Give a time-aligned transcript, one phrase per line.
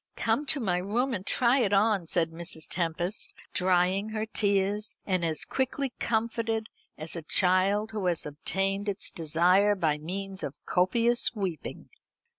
[0.15, 2.67] Come to my room and try it on," said Mrs.
[2.67, 9.11] Tempest, drying her tears, and as quickly comforted as a child who has obtained its
[9.11, 11.89] desire by means of copious weeping.